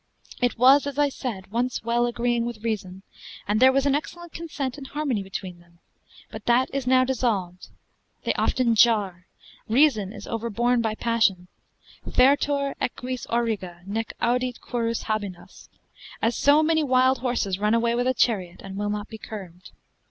It 0.41 0.57
was 0.57 0.87
(as 0.87 0.97
I 0.97 1.09
said) 1.09 1.51
once 1.51 1.83
well 1.83 2.07
agreeing 2.07 2.43
with 2.43 2.63
reason, 2.63 3.03
and 3.47 3.59
there 3.59 3.71
was 3.71 3.85
an 3.85 3.93
excellent 3.93 4.33
consent 4.33 4.79
and 4.79 4.87
harmony 4.87 5.21
between 5.21 5.59
them, 5.59 5.77
but 6.31 6.45
that 6.47 6.73
is 6.73 6.87
now 6.87 7.03
dissolved, 7.05 7.67
they 8.23 8.33
often 8.33 8.73
jar, 8.73 9.27
reason 9.69 10.11
is 10.11 10.25
overborne 10.25 10.81
by 10.81 10.95
passion: 10.95 11.49
Fertur 12.03 12.73
equis 12.81 13.27
auriga, 13.29 13.81
nec 13.85 14.13
audit 14.19 14.59
currus 14.59 15.03
habenas, 15.03 15.69
as 16.19 16.35
so 16.35 16.63
many 16.63 16.83
wild 16.83 17.19
horses 17.19 17.59
run 17.59 17.75
away 17.75 17.93
with 17.93 18.07
a 18.07 18.15
chariot, 18.15 18.59
and 18.63 18.77
will 18.77 18.89
not 18.89 19.07
be 19.07 19.19
curbed. 19.19 19.69